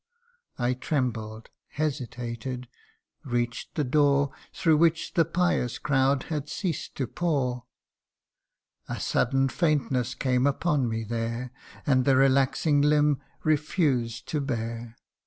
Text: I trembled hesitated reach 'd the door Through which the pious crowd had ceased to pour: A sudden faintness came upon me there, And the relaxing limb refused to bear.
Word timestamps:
I 0.57 0.73
trembled 0.73 1.49
hesitated 1.67 2.67
reach 3.23 3.67
'd 3.71 3.75
the 3.75 3.83
door 3.83 4.31
Through 4.51 4.77
which 4.77 5.13
the 5.13 5.25
pious 5.25 5.77
crowd 5.77 6.23
had 6.23 6.49
ceased 6.49 6.95
to 6.95 7.05
pour: 7.05 7.65
A 8.89 8.99
sudden 8.99 9.47
faintness 9.47 10.15
came 10.15 10.47
upon 10.47 10.89
me 10.89 11.03
there, 11.03 11.51
And 11.85 12.03
the 12.03 12.15
relaxing 12.15 12.81
limb 12.81 13.21
refused 13.43 14.27
to 14.29 14.41
bear. 14.41 14.95